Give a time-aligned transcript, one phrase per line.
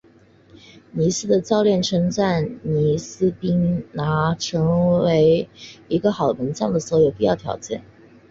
[0.93, 5.47] 尼斯的教练称赞奥斯宾拿有成为
[5.89, 7.83] 一个好门将所有必要的条件。